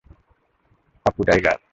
[1.05, 1.57] Pappu, tiger.